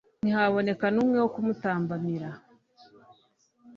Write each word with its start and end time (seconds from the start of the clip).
ntihaboneka 0.23 0.85
n'umwe 0.91 1.17
wo 1.23 1.29
kumutambamira 1.33 2.29